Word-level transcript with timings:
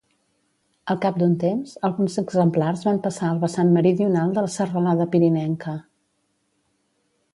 Al 0.93 0.97
cap 1.03 1.19
d'un 1.23 1.33
temps, 1.43 1.73
alguns 1.89 2.15
exemplars 2.21 2.81
van 2.89 3.01
passar 3.05 3.29
al 3.33 3.43
vessant 3.43 3.69
meridional 3.77 4.33
de 4.39 4.45
la 4.47 4.53
serralada 4.55 5.07
pirinenca. 5.13 5.77